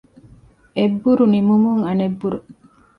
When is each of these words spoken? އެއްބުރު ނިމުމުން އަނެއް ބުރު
އެއްބުރު 0.77 1.23
ނިމުމުން 1.33 1.81
އަނެއް 1.87 2.17
ބުރު 2.19 2.39